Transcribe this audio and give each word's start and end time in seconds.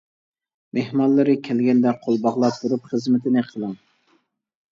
مېھمانلىرى 0.77 1.35
كەلگەندە 1.47 1.93
قول 2.07 2.17
باغلاپ 2.23 2.57
تۇرۇپ 2.61 2.89
خىزمىتىنى 2.93 3.43
قىلىڭ. 3.51 3.77